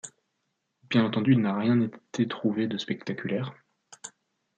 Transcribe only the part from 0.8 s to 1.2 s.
Bien